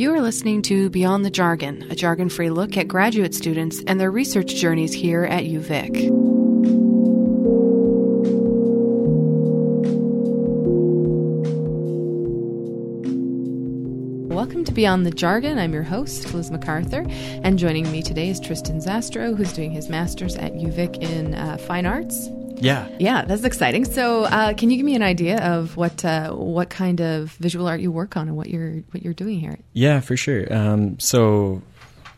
[0.00, 4.00] You are listening to Beyond the Jargon, a jargon free look at graduate students and
[4.00, 6.08] their research journeys here at UVic.
[14.30, 15.58] Welcome to Beyond the Jargon.
[15.58, 19.90] I'm your host, Liz MacArthur, and joining me today is Tristan Zastrow, who's doing his
[19.90, 22.30] master's at UVic in uh, Fine Arts.
[22.60, 22.88] Yeah.
[22.98, 23.84] Yeah, that's exciting.
[23.84, 27.66] So, uh, can you give me an idea of what uh, what kind of visual
[27.66, 29.58] art you work on and what you're what you're doing here?
[29.72, 30.52] Yeah, for sure.
[30.52, 31.62] Um, so,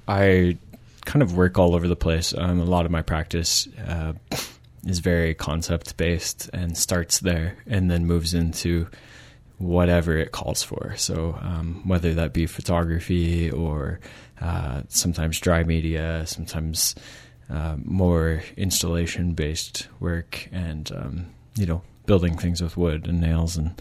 [0.09, 0.59] I
[1.05, 2.35] kind of work all over the place.
[2.37, 4.15] Um, a lot of my practice uh,
[4.87, 8.89] is very concept based and starts there, and then moves into
[9.59, 10.95] whatever it calls for.
[10.97, 14.01] So, um, whether that be photography or
[14.41, 16.97] uh, sometimes dry media, sometimes
[17.53, 23.57] uh, more installation based work and um, you know building things with wood and nails
[23.57, 23.81] and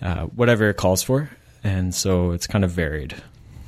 [0.00, 1.28] uh, whatever it calls for.
[1.62, 3.14] And so it's kind of varied.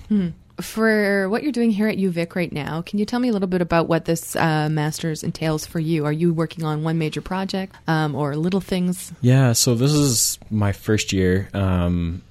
[0.08, 0.28] Hmm.
[0.60, 3.48] for what you're doing here at uvic right now can you tell me a little
[3.48, 6.04] bit about what this uh, master's entails for you?
[6.04, 9.12] Are you working on one major project um, or little things?
[9.20, 12.22] Yeah so this is my first year um,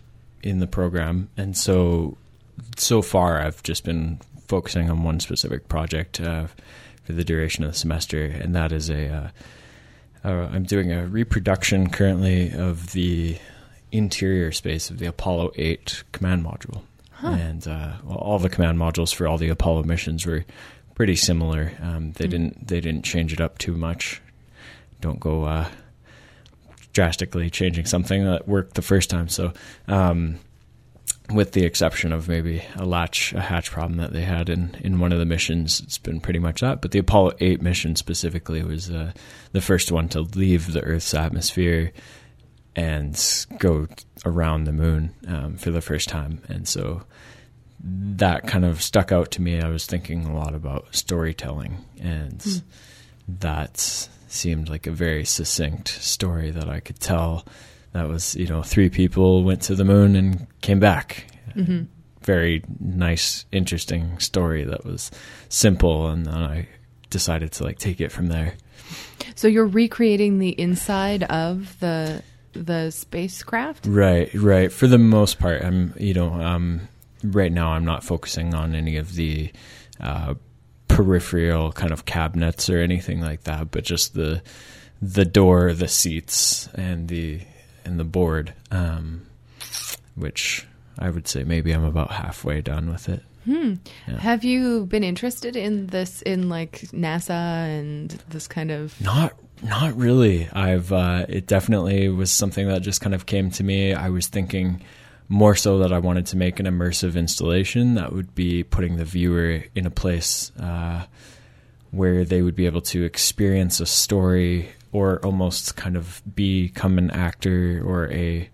[0.42, 1.28] in the program.
[1.36, 2.18] And so
[2.78, 6.22] so far i've just been focusing on one specific project.
[6.22, 6.48] Uh,
[7.06, 9.08] for the duration of the semester, and that is a.
[9.08, 9.30] Uh,
[10.28, 13.38] uh, I'm doing a reproduction currently of the
[13.92, 16.82] interior space of the Apollo 8 command module.
[17.12, 17.28] Huh.
[17.28, 20.44] And uh, well, all the command modules for all the Apollo missions were
[20.96, 21.74] pretty similar.
[21.82, 22.32] Um, they mm.
[22.32, 24.22] didn't they didn't change it up too much.
[25.00, 25.70] Don't go uh,
[26.92, 29.30] drastically changing something that worked the first time.
[29.30, 29.54] So
[29.88, 30.40] um,
[31.32, 35.00] with the exception of maybe a latch a hatch problem that they had in in
[35.00, 36.82] one of the missions it's been pretty much that.
[36.82, 39.12] But the apollo 8 mission specifically was uh,
[39.52, 41.92] the first one to leave the earth's atmosphere
[42.76, 43.88] and go
[44.26, 46.42] around the moon um, for the first time.
[46.50, 47.04] And so
[47.80, 49.62] that kind of stuck out to me.
[49.62, 52.62] I was thinking a lot about storytelling and mm.
[53.28, 57.46] that seemed like a very succinct story that i could tell
[57.96, 61.28] that was you know three people went to the moon and came back.
[61.56, 61.84] Mm-hmm.
[62.24, 65.12] Very nice, interesting story that was
[65.48, 66.68] simple, and then I
[67.10, 68.56] decided to like take it from there.
[69.36, 74.30] So you're recreating the inside of the the spacecraft, right?
[74.34, 74.74] Right.
[74.74, 76.82] For the most part, I'm you know um,
[77.24, 79.54] right now I'm not focusing on any of the
[80.02, 80.34] uh,
[80.90, 84.42] peripheral kind of cabinets or anything like that, but just the
[85.02, 87.40] the door, the seats, and the
[87.86, 89.26] in the board, um,
[90.16, 90.66] which
[90.98, 93.24] I would say maybe I'm about halfway done with it.
[93.46, 93.76] Hmm.
[94.08, 94.18] Yeah.
[94.18, 99.96] Have you been interested in this in like NASA and this kind of not not
[99.96, 100.50] really.
[100.52, 103.94] I've uh, it definitely was something that just kind of came to me.
[103.94, 104.82] I was thinking
[105.28, 109.06] more so that I wanted to make an immersive installation that would be putting the
[109.06, 111.06] viewer in a place uh,
[111.92, 117.12] where they would be able to experience a story or almost kind of become an
[117.12, 118.50] actor or a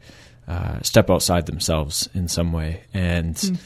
[0.47, 2.81] uh, step outside themselves in some way.
[2.95, 3.59] And mm.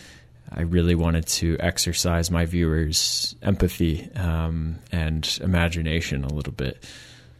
[0.51, 6.83] I really wanted to exercise my viewers' empathy um, and imagination a little bit.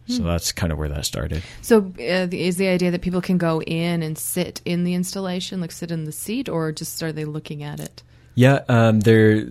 [0.08, 0.28] So hmm.
[0.28, 1.42] that's kind of where that started.
[1.64, 5.60] So, uh, is the idea that people can go in and sit in the installation,
[5.62, 8.04] like sit in the seat, or just are they looking at it?
[8.36, 9.48] Yeah, um, they're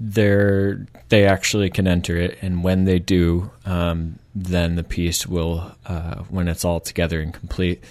[0.00, 5.72] they're they actually can enter it, and when they do, um, then the piece will,
[5.86, 7.82] uh, when it's all together and complete,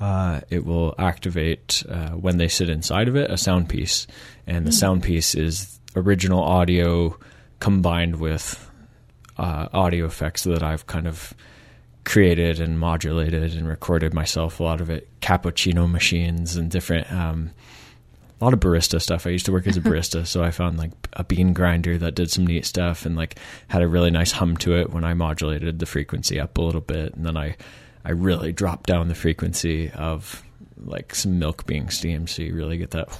[0.00, 4.06] uh, it will activate uh, when they sit inside of it a sound piece,
[4.46, 4.74] and the mm.
[4.74, 7.16] sound piece is original audio
[7.60, 8.68] combined with
[9.38, 11.32] uh, audio effects that I've kind of
[12.04, 14.58] created and modulated and recorded myself.
[14.58, 17.10] A lot of it cappuccino machines and different.
[17.12, 17.50] Um,
[18.42, 19.24] a lot of barista stuff.
[19.24, 22.16] I used to work as a barista, so I found like a bean grinder that
[22.16, 23.38] did some neat stuff and like
[23.68, 26.80] had a really nice hum to it when I modulated the frequency up a little
[26.80, 27.56] bit, and then I
[28.04, 30.42] I really dropped down the frequency of
[30.76, 33.16] like some milk being steamed, so you really get that,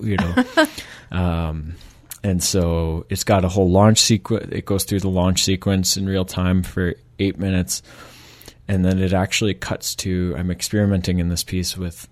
[0.00, 0.68] you know.
[1.18, 1.74] um,
[2.22, 4.46] and so it's got a whole launch sequence.
[4.52, 7.82] It goes through the launch sequence in real time for eight minutes,
[8.68, 10.36] and then it actually cuts to.
[10.38, 12.06] I'm experimenting in this piece with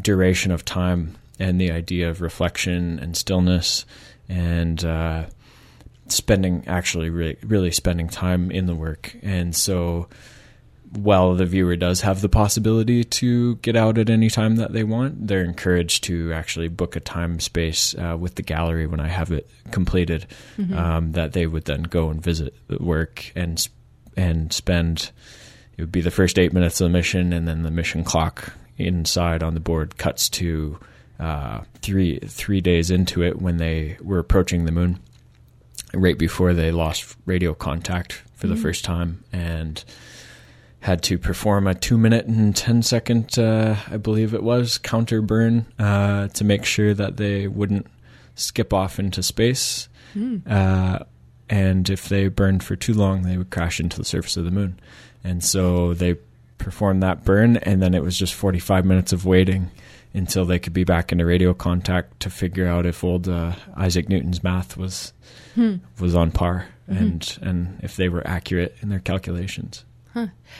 [0.00, 3.84] duration of time and the idea of reflection and stillness
[4.28, 5.26] and uh,
[6.08, 9.16] spending actually really, really spending time in the work.
[9.22, 10.08] And so
[10.92, 14.84] while the viewer does have the possibility to get out at any time that they
[14.84, 19.08] want, they're encouraged to actually book a time space uh, with the gallery when I
[19.08, 20.26] have it completed.
[20.58, 20.76] Mm-hmm.
[20.76, 23.66] Um, that they would then go and visit the work and
[24.16, 25.10] and spend.
[25.78, 28.52] It would be the first eight minutes of the mission, and then the mission clock
[28.86, 30.78] inside on the board cuts to
[31.20, 34.98] uh, three three days into it when they were approaching the moon,
[35.94, 39.84] right before they lost radio contact for the first time, and
[40.80, 45.22] had to perform a two minute and ten second, uh, I believe it was, counter
[45.22, 47.86] burn uh, to make sure that they wouldn't
[48.34, 49.88] skip off into space.
[50.50, 50.98] Uh,
[51.48, 54.50] and if they burned for too long, they would crash into the surface of the
[54.50, 54.80] moon.
[55.22, 56.16] And so they
[56.62, 59.70] performed that burn, and then it was just 45 minutes of waiting
[60.14, 64.08] until they could be back into radio contact to figure out if old uh, Isaac
[64.08, 65.12] Newton's math was
[65.98, 69.84] was on par and and if they were accurate in their calculations.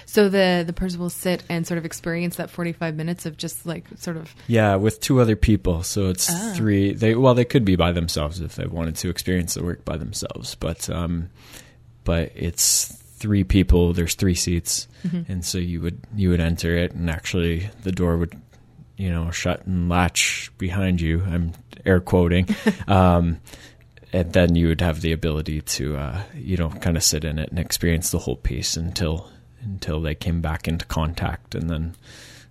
[0.06, 3.66] So the the person will sit and sort of experience that 45 minutes of just
[3.66, 6.54] like sort of Yeah, with two other people, so it's Ah.
[6.56, 6.94] three.
[6.94, 9.98] They well, they could be by themselves if they wanted to experience the work by
[9.98, 11.28] themselves, but um,
[12.04, 13.92] but it's three people.
[13.92, 14.88] There's three seats,
[15.28, 18.38] and so you would you would enter it, and actually the door would
[18.96, 21.22] you know shut and latch behind you.
[21.24, 21.52] I'm
[21.86, 22.48] air quoting.
[22.88, 23.40] um,
[24.12, 27.38] and then you would have the ability to uh, you know kind of sit in
[27.38, 29.30] it and experience the whole piece until
[29.62, 31.94] until they came back into contact and then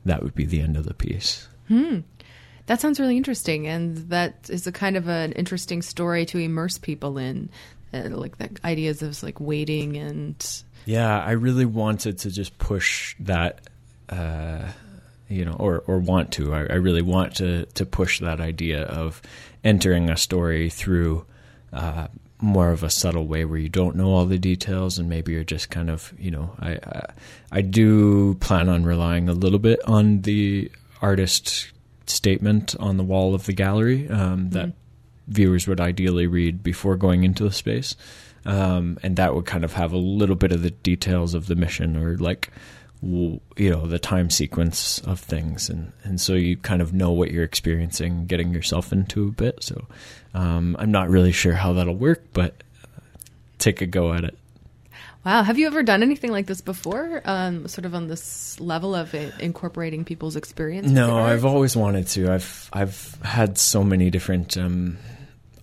[0.05, 1.49] that would be the end of the piece
[2.67, 6.77] That sounds really interesting, and that is a kind of an interesting story to immerse
[6.77, 7.49] people in,
[7.93, 13.15] uh, like the ideas of like waiting and yeah i really wanted to just push
[13.19, 13.61] that
[14.09, 14.71] uh,
[15.31, 16.53] you know or or want to.
[16.53, 19.21] I, I really want to to push that idea of
[19.63, 21.25] entering a story through
[21.71, 22.07] uh,
[22.39, 25.43] more of a subtle way where you don't know all the details and maybe you're
[25.43, 27.05] just kind of you know I, I
[27.51, 30.69] I do plan on relying a little bit on the
[31.01, 31.71] artist
[32.07, 34.73] statement on the wall of the gallery um, that
[35.31, 37.95] viewers would ideally read before going into the space
[38.45, 41.55] um, and that would kind of have a little bit of the details of the
[41.55, 42.49] mission or like
[43.03, 47.31] you know the time sequence of things and and so you kind of know what
[47.31, 49.87] you're experiencing getting yourself into a bit so
[50.35, 52.99] um, i'm not really sure how that'll work but uh,
[53.57, 54.37] take a go at it
[55.23, 57.21] Wow, have you ever done anything like this before?
[57.25, 60.89] Um, sort of on this level of it, incorporating people's experience.
[60.89, 61.19] No.
[61.19, 62.31] I've always wanted to.
[62.31, 64.97] I've I've had so many different um,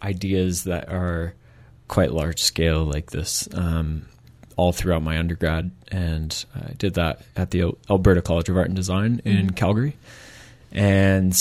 [0.03, 1.35] ideas that are
[1.89, 4.07] quite large scale like this um,
[4.57, 8.77] all throughout my undergrad, and I did that at the Alberta College of Art and
[8.77, 9.97] Design in Calgary,
[10.73, 11.35] and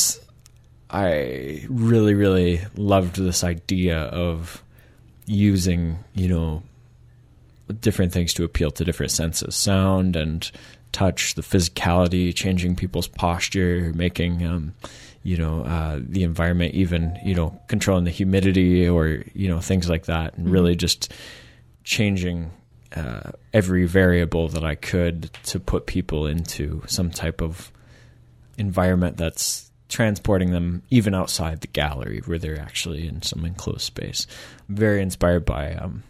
[0.89, 4.63] I really really loved this idea of
[5.25, 6.63] using you know
[7.81, 10.49] different things to appeal to different senses sound and
[10.93, 14.73] touch the physicality changing people's posture making um,
[15.23, 19.89] you know uh, the environment even you know controlling the humidity or you know things
[19.89, 21.13] like that and really just
[21.83, 22.51] changing
[22.95, 27.71] uh, every variable that I could to put people into some type of
[28.57, 34.27] environment that's transporting them even outside the gallery where they're actually in some enclosed space.
[34.67, 36.03] very inspired by um,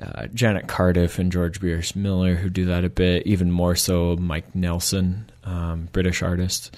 [0.00, 3.26] uh, Janet Cardiff and George Bures Miller, who do that a bit.
[3.26, 6.76] Even more so, Mike Nelson, um, British artist,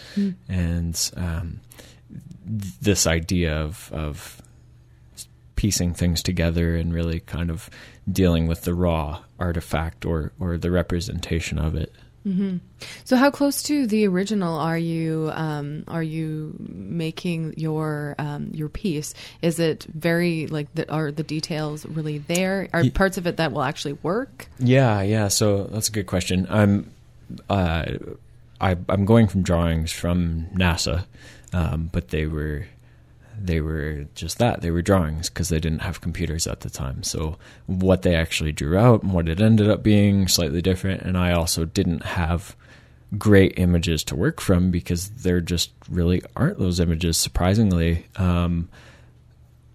[0.48, 1.60] and um,
[2.46, 4.42] th- this idea of of
[5.56, 7.70] piecing things together and really kind of
[8.10, 11.92] dealing with the raw artifact or or the representation of it.
[13.04, 15.30] So, how close to the original are you?
[15.34, 19.12] Um, are you making your um, your piece?
[19.40, 22.68] Is it very like the, are the details really there?
[22.72, 24.46] Are parts of it that will actually work?
[24.60, 25.28] Yeah, yeah.
[25.28, 26.46] So that's a good question.
[26.48, 26.92] I'm,
[27.50, 27.86] uh,
[28.62, 31.04] I, I'm going from drawings from NASA,
[31.52, 32.66] um, but they were,
[33.38, 34.62] they were just that.
[34.62, 37.02] They were drawings because they didn't have computers at the time.
[37.02, 41.02] So what they actually drew out and what it ended up being slightly different.
[41.02, 42.54] And I also didn't have
[43.18, 47.16] great images to work from because there just really aren't those images.
[47.16, 48.06] Surprisingly.
[48.16, 48.68] Um,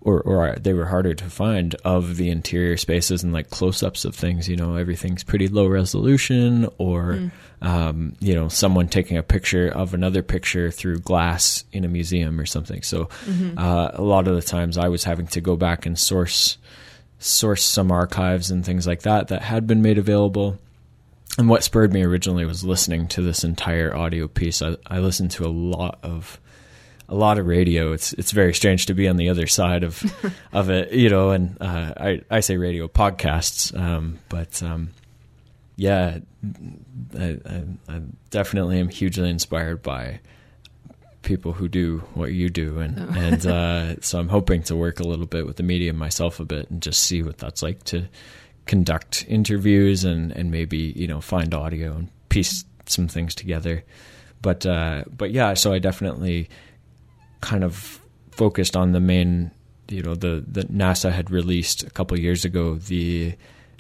[0.02, 4.16] or or they were harder to find of the interior spaces and like close-ups of
[4.16, 9.68] things you know everything's pretty low resolution or um, you know someone taking a picture
[9.68, 12.84] of another picture through glass in a museum or something.
[12.84, 13.10] So
[13.58, 16.58] uh, a lot of the times i was having to go back and source
[17.20, 20.60] source some archives and things like that that had been made available.
[21.38, 24.62] And what spurred me originally was listening to this entire audio piece.
[24.62, 26.40] I, I listened to a lot of
[27.10, 27.94] a lot of radio.
[27.94, 30.04] It's it's very strange to be on the other side of
[30.52, 31.32] of it, you know.
[31.32, 34.90] And uh, I I say radio podcasts, um, but um,
[35.76, 36.20] yeah,
[37.18, 40.20] I, I, I definitely am hugely inspired by
[41.22, 45.04] people who do what you do, and and uh, so I'm hoping to work a
[45.04, 48.08] little bit with the media myself a bit and just see what that's like to
[48.66, 53.84] conduct interviews and and maybe you know find audio and piece some things together.
[54.42, 56.50] But uh, but yeah, so I definitely
[57.42, 58.00] kind of
[58.32, 59.52] focused on the main,
[59.90, 63.36] you know, the the NASA had released a couple years ago the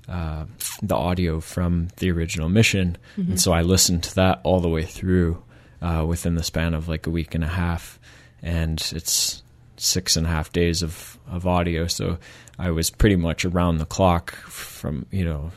[0.09, 0.45] uh,
[0.81, 3.31] the audio from the original mission, Mm-hmm.
[3.31, 5.43] and so I listened to that all the way through
[5.81, 7.99] uh, within the span of like a week and a half,
[8.41, 9.43] and it's
[9.75, 11.87] six and a half days of of audio.
[11.87, 12.17] So
[12.57, 15.51] I was pretty much around the clock from you know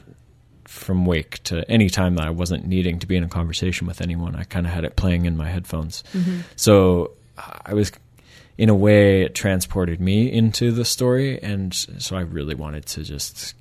[0.64, 4.00] from wake to any time that I wasn't needing to be in a conversation with
[4.00, 4.36] anyone.
[4.36, 6.02] I kind of had it playing in my headphones.
[6.56, 7.12] So
[7.66, 7.92] I was,
[8.58, 11.42] in a way, it transported me into the story.
[11.42, 13.54] And so I really wanted to just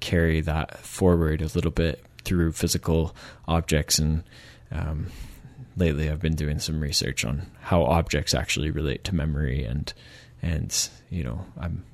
[0.00, 3.14] carry that forward a little bit through physical
[3.46, 3.98] objects.
[3.98, 4.22] And
[4.70, 5.06] um,
[5.76, 9.64] lately I've been doing some research on how objects actually relate to memory.
[9.64, 9.92] And,
[10.42, 11.84] and you know, I'm.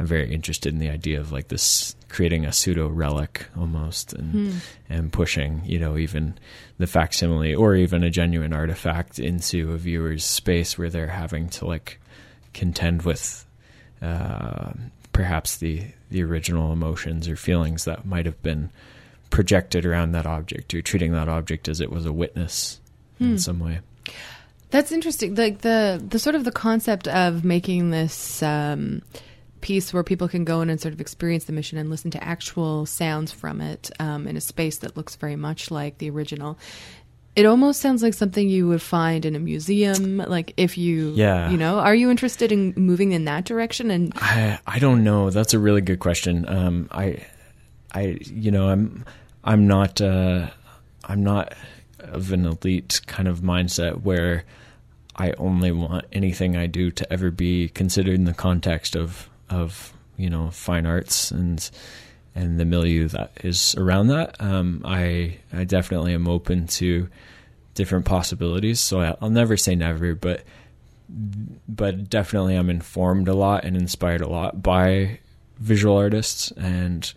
[0.00, 4.62] I'm very interested in the idea of like this creating a pseudo relic almost and
[4.88, 6.38] and pushing, you know, even
[6.78, 11.66] the facsimile or even a genuine artifact into a viewer's space where they're having to
[11.66, 12.00] like
[12.54, 13.44] contend with
[14.00, 14.72] uh,
[15.12, 18.70] perhaps the the original emotions or feelings that might have been
[19.28, 22.80] projected around that object or treating that object as it was a witness
[23.20, 23.80] in some way.
[24.70, 25.34] That's interesting.
[25.34, 29.02] Like the the sort of the concept of making this um,
[29.60, 32.22] piece where people can go in and sort of experience the mission and listen to
[32.24, 36.58] actual sounds from it um, in a space that looks very much like the original.
[37.36, 40.18] It almost sounds like something you would find in a museum.
[40.18, 41.48] Like if you, Yeah.
[41.50, 43.90] you know, are you interested in moving in that direction?
[43.92, 45.30] And I I don't know.
[45.30, 46.44] That's a really good question.
[46.48, 47.24] Um, I
[47.94, 49.04] I you know I'm
[49.44, 50.50] I'm not uh,
[51.04, 51.54] I'm not
[52.00, 54.44] of an elite kind of mindset where
[55.14, 59.92] I only want anything I do to ever be considered in the context of of
[60.16, 61.70] you know fine arts and
[62.34, 64.40] and the milieu that is around that.
[64.40, 67.08] Um, I I definitely am open to
[67.74, 68.80] different possibilities.
[68.80, 70.44] So I, I'll never say never, but
[71.68, 75.18] but definitely I'm informed a lot and inspired a lot by
[75.58, 77.12] visual artists and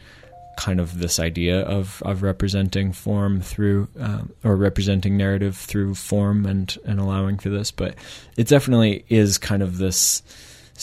[0.57, 6.45] kind of this idea of, of representing form through um, or representing narrative through form
[6.45, 7.71] and, and allowing for this.
[7.71, 7.95] But
[8.37, 10.21] it definitely is kind of this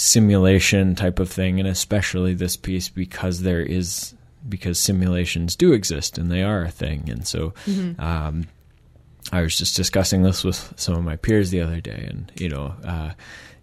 [0.01, 4.15] simulation type of thing, and especially this piece because there is
[4.49, 7.55] because simulations do exist and they are a thing, and so.
[7.99, 8.49] Um,
[9.33, 12.49] I was just discussing this with some of my peers the other day, and you
[12.49, 13.13] know, uh,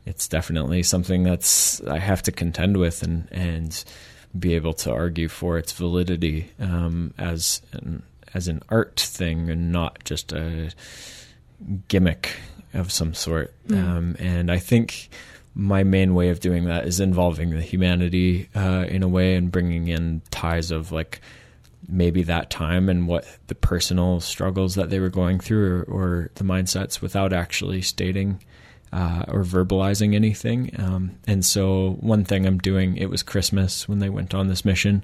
[0.05, 3.83] it's definitely something that's I have to contend with and and
[4.37, 8.03] be able to argue for its validity um, as an
[8.33, 10.71] as an art thing and not just a
[11.87, 12.29] gimmick
[12.73, 13.53] of some sort.
[13.71, 15.09] Um, and I think
[15.57, 19.51] my main way of doing that is involving the humanity uh, in a way and
[19.51, 21.19] bringing in ties of like
[21.89, 26.31] maybe that time and what the personal struggles that they were going through or, or
[26.35, 28.39] the mindsets without actually stating
[28.93, 30.69] uh, or verbalizing anything.
[30.77, 34.63] Um, and so one thing I'm doing, it was Christmas when they went on this
[34.63, 35.03] mission.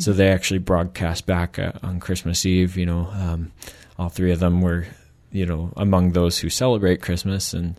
[0.00, 3.52] So they actually broadcast back uh, on Christmas Eve, you know, um,
[4.00, 4.84] all three of them were,
[5.30, 7.54] you know, among those who celebrate Christmas.
[7.54, 7.78] And,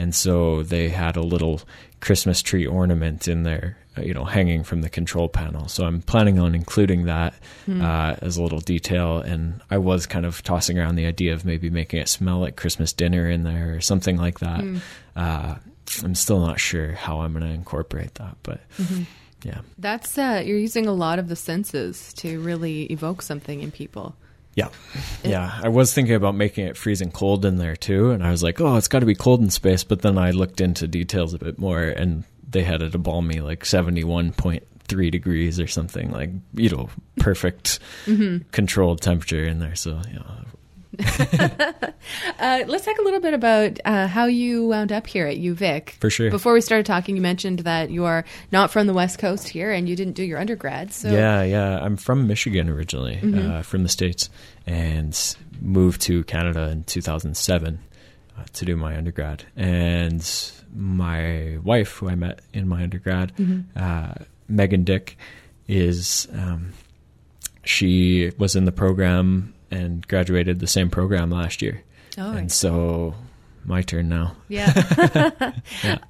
[0.00, 1.60] and so they had a little
[2.00, 5.68] Christmas tree ornament in there, uh, you know, hanging from the control panel.
[5.68, 7.34] So I'm planning on including that
[7.68, 9.18] uh, as a little detail.
[9.18, 12.56] And I was kind of tossing around the idea of maybe making it smell like
[12.56, 14.64] Christmas dinner in there or something like that.
[15.14, 15.56] Uh,
[16.02, 18.60] I'm still not sure how I'm going to incorporate that, but
[19.42, 19.60] yeah.
[19.76, 24.14] that's uh, you're using a lot of the senses to really evoke something in people.
[24.54, 24.68] Yeah.
[25.22, 25.60] Yeah.
[25.62, 28.10] I was thinking about making it freezing cold in there too.
[28.10, 29.84] And I was like, oh, it's got to be cold in space.
[29.84, 33.40] But then I looked into details a bit more and they had it a balmy
[33.40, 36.88] like 71.3 degrees or something like, you know,
[37.18, 38.48] perfect mm-hmm.
[38.50, 39.74] controlled temperature in there.
[39.74, 40.22] So, yeah.
[42.38, 45.90] Uh, let's talk a little bit about uh, how you wound up here at UVic.
[46.00, 46.30] For sure.
[46.30, 49.70] Before we started talking, you mentioned that you are not from the West Coast here,
[49.70, 50.92] and you didn't do your undergrad.
[50.92, 51.78] So Yeah, yeah.
[51.78, 54.30] I'm from Michigan originally, uh, from the States,
[54.66, 57.78] and moved to Canada in 2007
[58.38, 59.44] uh, to do my undergrad.
[59.54, 60.26] And
[60.74, 63.32] my wife, who I met in my undergrad,
[63.76, 64.14] uh,
[64.48, 65.18] Megan Dick,
[65.68, 66.72] is um,
[67.64, 71.82] she was in the program and graduated the same program last year.
[72.18, 73.14] Oh, and so
[73.64, 74.36] my turn now.
[74.48, 75.52] yeah.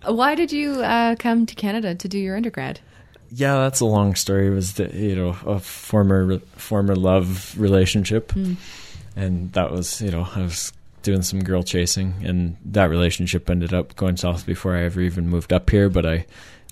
[0.06, 2.80] Why did you uh, come to Canada to do your undergrad?
[3.32, 4.48] Yeah, that's a long story.
[4.48, 8.32] It was the, you know a former former love relationship,
[9.14, 13.72] and that was you know I was doing some girl chasing, and that relationship ended
[13.72, 15.88] up going south before I ever even moved up here.
[15.88, 16.26] But I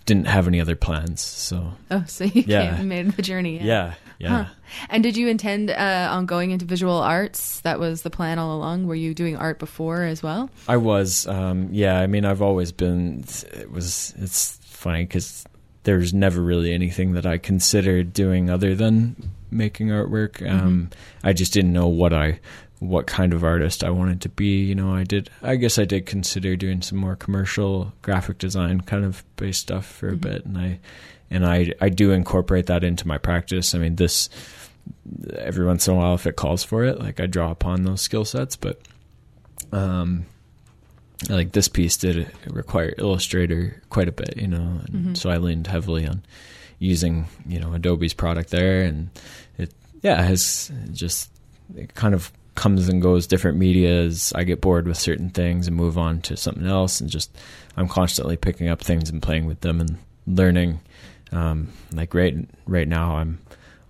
[0.08, 1.20] didn't have any other plans.
[1.20, 2.82] So Oh, so you Yeah.
[2.82, 3.60] made the journey.
[3.62, 4.44] yeah, yeah.
[4.44, 4.50] Huh.
[4.90, 7.60] And did you intend uh, on going into visual arts?
[7.60, 8.86] That was the plan all along.
[8.86, 10.50] Were you doing art before as well?
[10.66, 12.00] I was, um, yeah.
[12.00, 13.24] I mean, I've always been.
[13.52, 14.14] It was.
[14.18, 15.44] It's funny because
[15.84, 19.14] there's never really anything that I considered doing other than
[19.50, 20.46] making artwork.
[20.46, 20.90] Um,
[21.24, 22.40] I just didn't know what I,
[22.80, 24.64] what kind of artist I wanted to be.
[24.64, 25.30] You know, I did.
[25.42, 29.87] I guess I did consider doing some more commercial graphic design kind of based stuff
[29.87, 30.78] for a bit, and I,
[31.30, 33.75] and I, I do incorporate that into my practice.
[33.75, 34.28] I mean, this
[35.37, 38.00] every once in a while, if it calls for it, like I draw upon those
[38.00, 38.80] skill sets, but.
[39.70, 40.25] Um,
[41.28, 45.66] like this piece did require Illustrator quite a bit, you know, and so I leaned
[45.66, 46.23] heavily on
[46.78, 49.11] using, you know, Adobe's product there, and
[49.58, 51.30] it, yeah, has just
[51.76, 54.32] it kind of comes and goes different medias.
[54.34, 57.30] I get bored with certain things and move on to something else, and just
[57.76, 59.96] I'm constantly picking up things and playing with them and
[60.26, 60.80] learning.
[61.30, 62.34] Um, like right
[62.66, 63.38] right now, I'm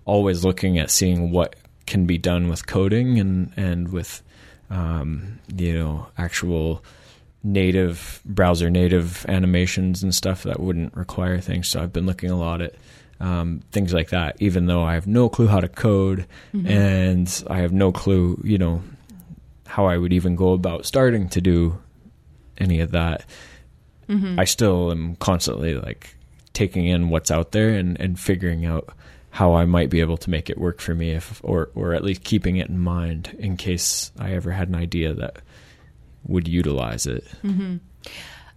[0.05, 1.55] always looking at seeing what
[1.87, 4.21] can be done with coding and and with
[4.69, 6.83] um, you know actual
[7.43, 11.67] native browser native animations and stuff that wouldn't require things.
[11.67, 12.75] So I've been looking a lot at
[13.19, 16.67] um, things like that, even though I have no clue how to code mm-hmm.
[16.67, 18.81] and I have no clue, you know,
[19.67, 21.77] how I would even go about starting to do
[22.57, 23.25] any of that.
[24.07, 24.39] Mm-hmm.
[24.39, 26.15] I still am constantly like
[26.53, 28.89] taking in what's out there and, and figuring out
[29.31, 32.03] how I might be able to make it work for me if or or at
[32.03, 35.37] least keeping it in mind in case I ever had an idea that
[36.23, 37.23] would utilize it.
[37.43, 37.77] Mm-hmm.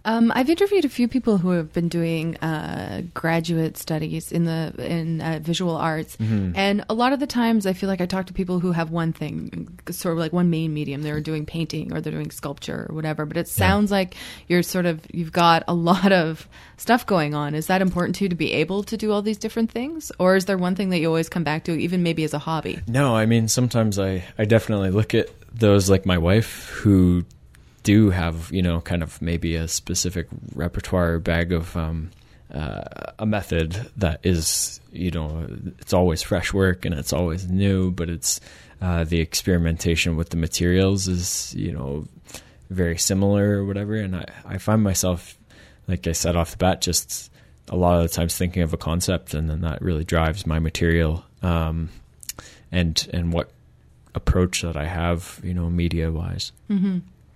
[0.05, 4.73] Um, I've interviewed a few people who have been doing uh, graduate studies in the
[4.77, 6.17] in uh, visual arts,
[6.55, 8.91] and a lot of the times I feel like I talk to people who have
[8.91, 11.03] one thing, sort of like one main medium.
[11.03, 13.25] They're doing painting or they're doing sculpture or whatever.
[13.25, 14.15] But it sounds like
[14.47, 17.55] you're sort of you've got a lot of stuff going on.
[17.55, 20.35] Is that important to you to be able to do all these different things, or
[20.35, 22.81] is there one thing that you always come back to, even maybe as a hobby?
[22.87, 27.23] No, I mean sometimes I I definitely look at those like my wife who
[27.83, 32.09] do have you know kind of maybe a specific repertoire bag of um,
[32.53, 32.83] uh,
[33.19, 35.47] a method that is you know
[35.79, 38.39] it's always fresh work and it's always new, but it's
[38.81, 42.05] uh, the experimentation with the materials is you know
[42.69, 45.37] very similar or whatever, and I I find myself
[45.87, 47.31] like I said off the bat just
[47.69, 50.59] a lot of the times thinking of a concept and then that really drives my
[50.59, 51.89] material um,
[52.71, 53.51] and and what
[54.15, 56.51] approach that I have you know media wise.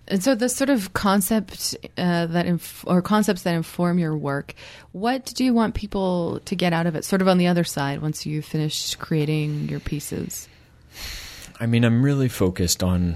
[0.08, 4.54] And so, the sort of concept uh, that inf- or concepts that inform your work,
[4.92, 7.04] what do you want people to get out of it?
[7.04, 10.48] Sort of on the other side, once you finish creating your pieces.
[11.60, 13.16] I mean, I'm really focused on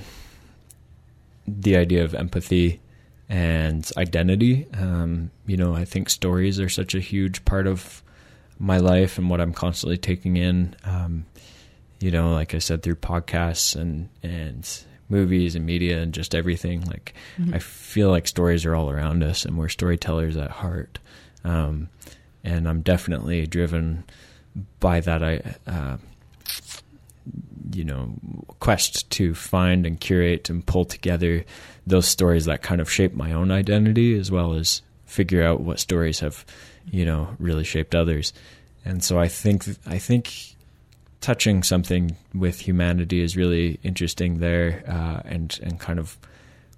[1.48, 2.82] the idea of empathy
[3.30, 4.68] and identity.
[4.74, 8.04] Um, you know, I think stories are such a huge part of
[8.60, 10.76] my life and what I'm constantly taking in.
[10.84, 11.26] Um,
[12.00, 14.68] you know, like I said, through podcasts and and
[15.12, 16.82] movies and media and just everything.
[16.86, 17.14] Like,
[17.54, 20.98] I feel like stories are all around us, and we're storytellers at heart.
[21.44, 21.90] Um,
[22.44, 24.06] and I'm definitely driven
[24.80, 25.22] by that.
[25.22, 25.42] I.
[25.68, 25.98] Uh,
[27.74, 28.16] you know
[28.60, 31.46] quest to find and curate and pull together
[31.86, 35.80] those stories that kind of shape my own identity as well as figure out what
[35.80, 36.46] stories have
[36.90, 38.34] you know really shaped others
[38.84, 40.56] and so i think i think
[41.22, 46.18] touching something with humanity is really interesting there uh, and and kind of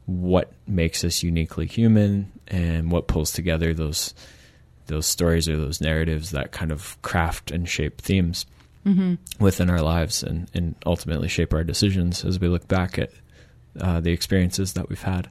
[0.06, 4.14] what makes us uniquely human and what pulls together those
[4.88, 8.46] those stories or those narratives that kind of craft and shape themes
[9.40, 13.12] within our lives and, and ultimately shape our decisions as we look back at
[13.80, 15.30] uh, the experiences that we've had.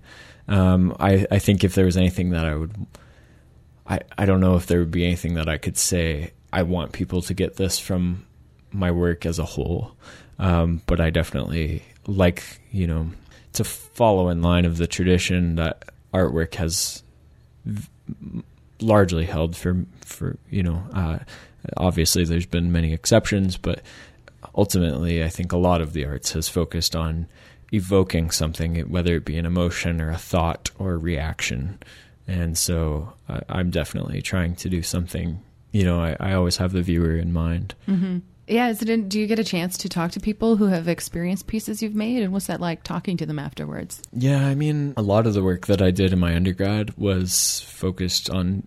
[0.49, 2.75] Um, I, I think if there was anything that I would,
[3.87, 6.93] I, I don't know if there would be anything that I could say, I want
[6.93, 8.25] people to get this from
[8.73, 9.93] my work as a whole.
[10.39, 13.11] Um, but I definitely like, you know,
[13.55, 17.03] to follow in line of the tradition that artwork has
[17.65, 17.89] v-
[18.81, 21.19] largely held for, for, you know, uh,
[21.77, 23.83] obviously there's been many exceptions, but
[24.55, 27.27] ultimately I think a lot of the arts has focused on
[27.71, 31.79] evoking something, whether it be an emotion or a thought or a reaction.
[32.27, 36.73] And so I, I'm definitely trying to do something, you know, I, I always have
[36.73, 37.75] the viewer in mind.
[38.53, 38.91] Yeah, is it?
[38.91, 41.95] In, do you get a chance to talk to people who have experienced pieces you've
[41.95, 44.03] made, and what's that like talking to them afterwards?
[44.13, 47.61] Yeah, I mean, a lot of the work that I did in my undergrad was
[47.67, 48.65] focused on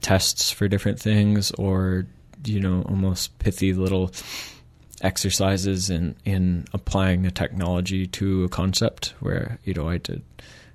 [0.00, 2.06] tests for different things or,
[2.44, 4.12] you know, almost pithy little
[5.02, 10.22] exercises in, in applying a technology to a concept where, you know, I did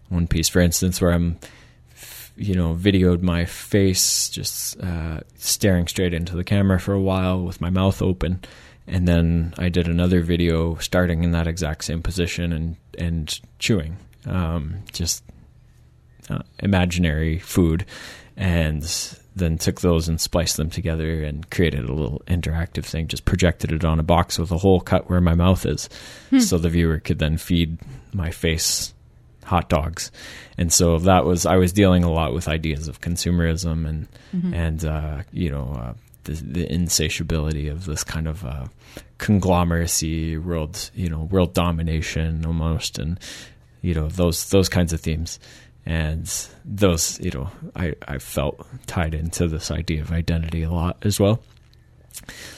[0.10, 1.50] one piece, for instance, where I'm f-
[2.38, 7.42] you know videoed my face just uh, staring straight into the camera for a while
[7.42, 8.42] with my mouth open,
[8.88, 13.98] and then I did another video starting in that exact same position and and chewing,
[14.26, 15.24] um, just
[16.30, 17.86] uh, imaginary food,
[18.36, 18.84] and
[19.36, 23.08] then took those and spliced them together and created a little interactive thing.
[23.08, 25.90] Just projected it on a box with a hole cut where my mouth is,
[26.30, 26.40] hmm.
[26.40, 27.78] so the viewer could then feed
[28.14, 28.94] my face
[29.46, 30.12] hot dogs.
[30.58, 34.54] And so that was I was dealing a lot with ideas of consumerism and mm-hmm.
[34.54, 38.66] and uh, you know uh, the, the, insatiability of this kind of uh,
[39.20, 43.20] conglomeracy, world you know world domination almost, and
[43.82, 45.40] you know those those kinds of themes.
[45.88, 46.28] And
[46.66, 51.20] those, you know, I, I felt tied into this idea of identity a lot as
[51.20, 51.44] well.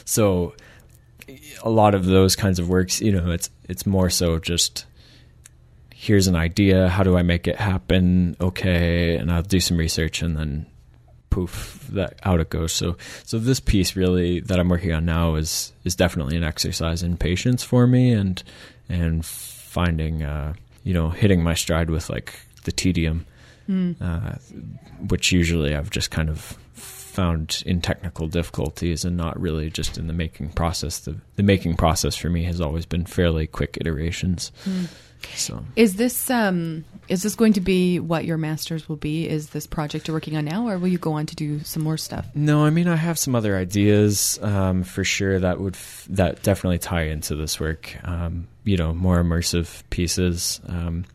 [0.06, 0.56] So
[1.62, 4.86] a lot of those kinds of works, you know, it's it's more so just
[6.00, 6.90] here's an idea.
[6.90, 8.38] How do I make it happen?
[8.40, 10.68] Okay, and I'll do some research and then
[11.32, 12.72] poof, that out it goes.
[12.72, 17.02] So so this piece really that I'm working on now is is definitely an exercise
[17.02, 18.42] in patience for me and
[18.88, 23.26] and finding uh, you know hitting my stride with like the tedium,
[23.68, 23.96] mm.
[24.00, 24.38] uh,
[25.08, 30.06] which usually I've just kind of found in technical difficulties and not really just in
[30.06, 31.00] the making process.
[31.00, 34.52] The the making process for me has always been fairly quick iterations.
[34.64, 34.90] Mm.
[35.36, 39.28] So is this um, is this going to be what your masters will be?
[39.28, 41.84] Is this project you're working on now, or will you go on to do some
[41.84, 42.26] more stuff?
[42.36, 46.44] No, I mean I have some other ideas um, for sure that would f- that
[46.44, 47.96] definitely tie into this work.
[48.04, 50.60] Um, you know, more immersive pieces.
[50.68, 51.06] Um,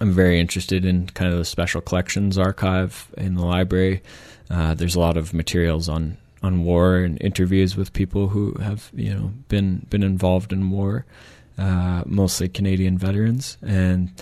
[0.00, 4.02] I'm very interested in kind of the special collections archive in the library.
[4.50, 8.90] Uh, there's a lot of materials on on war and interviews with people who have
[8.94, 11.06] you know been been involved in war
[11.58, 14.12] uh, mostly Canadian veterans, and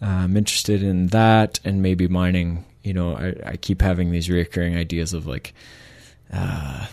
[0.00, 2.64] I'm interested in that and maybe mining.
[2.82, 5.54] You know, I, I keep having these recurring ideas of like,
[6.32, 6.86] uh,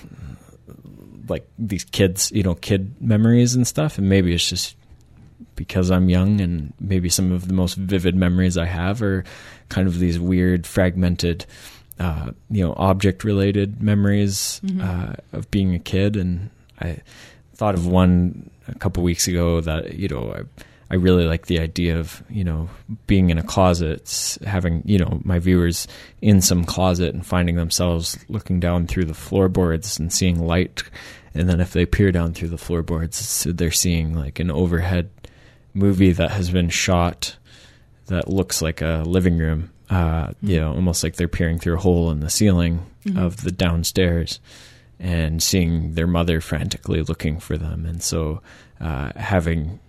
[1.27, 4.75] like these kids, you know, kid memories and stuff, and maybe it's just
[5.55, 9.23] because I'm young and maybe some of the most vivid memories I have are
[9.69, 11.45] kind of these weird fragmented
[11.99, 14.81] uh, you know object related memories mm-hmm.
[14.81, 16.49] uh, of being a kid and
[16.79, 17.01] I
[17.53, 21.59] thought of one a couple weeks ago that you know I, I really like the
[21.59, 22.69] idea of you know
[23.07, 25.87] being in a closet, having you know my viewers
[26.21, 30.83] in some closet and finding themselves looking down through the floorboards and seeing light,
[31.33, 35.09] and then if they peer down through the floorboards, they're seeing like an overhead
[35.73, 37.37] movie that has been shot
[38.07, 39.71] that looks like a living room.
[39.89, 40.47] Uh, mm-hmm.
[40.47, 43.17] You know, almost like they're peering through a hole in the ceiling mm-hmm.
[43.17, 44.39] of the downstairs
[45.01, 48.41] and seeing their mother frantically looking for them, and so
[48.79, 49.79] uh, having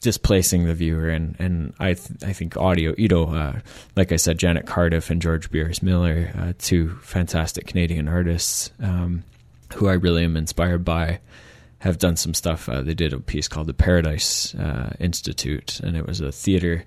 [0.00, 3.60] displacing the viewer and and I th- I think audio you know uh,
[3.96, 9.24] like I said Janet Cardiff and George Bures Miller uh, two fantastic Canadian artists um,
[9.74, 11.20] who I really am inspired by
[11.80, 12.68] have done some stuff.
[12.68, 16.84] Uh, they did a piece called the Paradise uh, Institute and it was a theater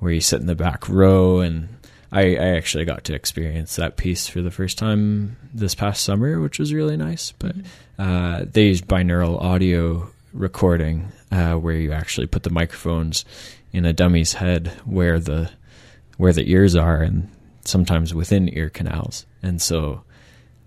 [0.00, 1.68] where you sit in the back row and
[2.12, 6.40] I, I, actually got to experience that piece for the first time this past summer,
[6.40, 7.32] which was really nice.
[7.32, 8.02] But mm-hmm.
[8.02, 13.24] uh, they used binaural audio recording, uh, where you actually put the microphones
[13.72, 15.50] in a dummy's head where the
[16.16, 17.30] where the ears are, and
[17.64, 20.02] sometimes within ear canals, and so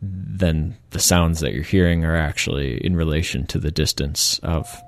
[0.01, 4.81] then the sounds that you're hearing are actually in relation to the distance of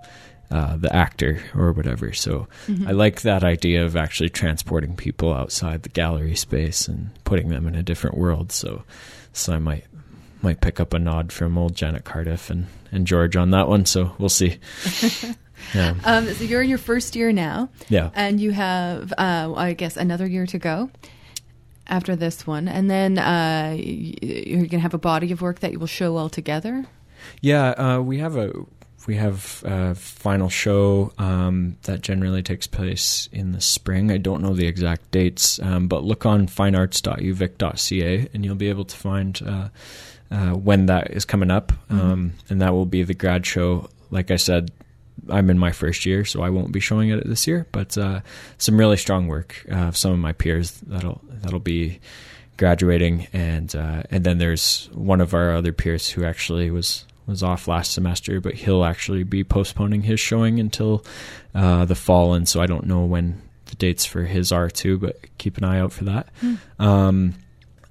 [0.51, 2.13] uh, the actor or whatever.
[2.13, 2.88] So mm-hmm.
[2.88, 7.67] I like that idea of actually transporting people outside the gallery space and putting them
[7.67, 8.51] in a different world.
[8.51, 8.84] So,
[9.34, 9.86] so I might
[10.41, 13.86] might pick up a nod from old Janet Cardiff and, and George on that one.
[13.86, 14.60] So we'll see.
[15.73, 15.95] yeah.
[16.03, 17.69] Um, so you're in your first year now.
[17.89, 18.12] Yeah.
[18.13, 20.91] And you have, uh, I guess, another year to go
[21.88, 22.67] after this one.
[22.67, 26.15] And then uh, you're going to have a body of work that you will show
[26.15, 26.86] all together.
[27.41, 28.53] Yeah, uh, we have a
[29.08, 34.12] we have a final show um, that generally takes place in the spring.
[34.12, 38.86] I don't know the exact dates, um, but look on finearts.uvic.ca and you'll be able
[38.86, 39.70] to find uh,
[40.32, 41.72] uh, when that is coming up.
[41.89, 42.00] Mm-hmm.
[42.00, 43.89] Um, and that will be the grad show.
[44.10, 44.72] Like I said,
[45.30, 47.68] I'm in my first year, so I won't be showing it this year.
[47.72, 48.22] But uh,
[48.58, 52.00] some really strong work uh, of some of my peers that'll that'll be
[52.58, 57.43] graduating, and uh, and then there's one of our other peers who actually was was
[57.43, 61.03] off last semester, but he'll actually be postponing his showing until
[61.53, 64.97] uh, the fall, and so I don't know when the dates for his are too,
[64.97, 66.27] but keep an eye out for that.
[66.41, 66.59] Mm.
[66.79, 67.33] Um,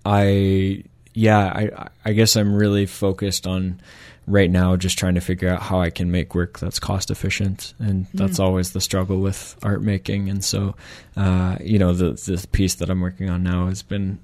[0.04, 3.80] I yeah, I I guess I'm really focused on
[4.26, 7.74] right now just trying to figure out how I can make work that's cost efficient,
[7.78, 8.44] and that's mm.
[8.44, 10.28] always the struggle with art making.
[10.28, 10.74] And so,
[11.16, 14.18] uh, you know, the the piece that I'm working on now has been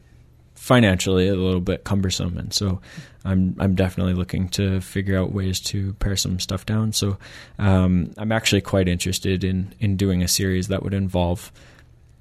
[0.60, 2.82] financially a little bit cumbersome, and so
[3.24, 6.92] I'm I'm definitely looking to figure out ways to pare some stuff down.
[6.92, 7.16] So
[7.58, 11.50] um, I'm actually quite interested in in doing a series that would involve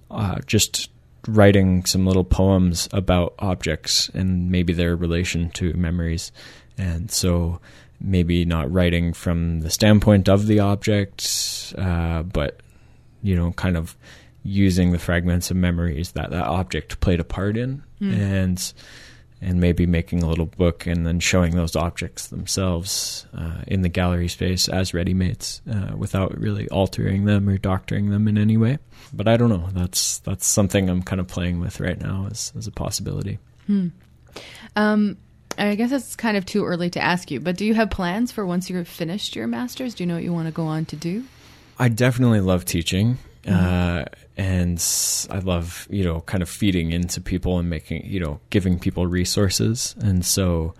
[0.10, 0.90] uh, just
[1.28, 6.32] writing some little poems about objects and maybe their relation to memories,
[6.78, 7.60] and so
[8.00, 12.62] maybe not writing from the standpoint of the object, uh, but
[13.22, 13.98] you know, kind of
[14.44, 18.14] using the fragments of memories that that object played a part in, mm.
[18.14, 18.74] and
[19.42, 23.90] and maybe making a little book and then showing those objects themselves uh, in the
[23.90, 28.78] gallery space as ready-mades uh, without really altering them or doctoring them in any way.
[29.14, 29.70] But I don't know.
[29.72, 33.40] That's that's something I'm kind of playing with right now as as a possibility.
[33.66, 33.88] Hmm.
[34.76, 35.18] Um,
[35.58, 38.32] I guess it's kind of too early to ask you, but do you have plans
[38.32, 39.94] for once you're finished your master's?
[39.94, 41.24] Do you know what you want to go on to do?
[41.78, 43.18] I definitely love teaching.
[43.44, 43.54] Mm-hmm.
[43.54, 44.06] Uh,
[44.40, 44.82] and
[45.30, 49.06] I love, you know, kind of feeding into people and making, you know, giving people
[49.06, 49.96] resources.
[50.02, 50.76] And so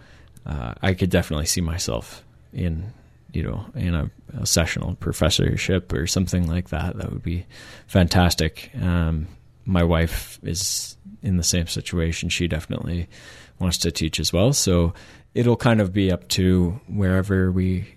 [0.46, 2.94] uh, I could definitely see myself in,
[3.34, 6.96] you know, in a, a, sessional professorship or something like that.
[6.96, 7.46] That would be
[7.86, 8.72] fantastic.
[8.82, 9.28] Um,
[9.66, 12.30] my wife is in the same situation.
[12.30, 13.10] She definitely
[13.60, 14.54] wants to teach as well.
[14.54, 14.94] So
[15.34, 17.94] it'll kind of be up to wherever we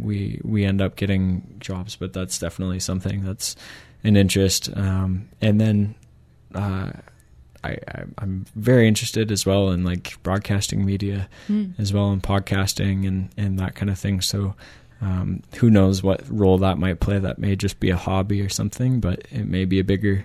[0.00, 3.56] we we end up getting jobs, but that's definitely something that's
[4.02, 4.70] an interest.
[4.76, 5.94] Um, and then
[6.54, 6.90] uh,
[7.64, 7.78] I,
[8.20, 11.78] am very interested as well in like broadcasting media mm.
[11.78, 14.20] as well and podcasting and, and that kind of thing.
[14.20, 14.54] So
[15.00, 17.18] um, who knows what role that might play?
[17.18, 20.24] That may just be a hobby or something, but it may be a bigger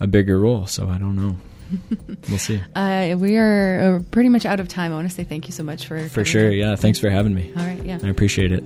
[0.00, 0.66] a bigger role.
[0.66, 1.36] So I don't know.
[2.28, 2.60] we'll see.
[2.74, 4.92] Uh, we are uh, pretty much out of time.
[4.92, 6.50] I want to say thank you so much for for sure.
[6.50, 7.52] Yeah, thanks for having me.
[7.56, 7.82] All right.
[7.84, 8.64] Yeah, I appreciate it.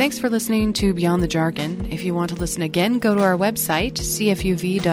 [0.00, 1.86] Thanks for listening to Beyond the Jargon.
[1.90, 4.90] If you want to listen again, go to our website, cfuv.uvic.ca,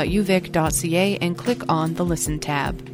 [1.22, 2.87] and click on the Listen tab.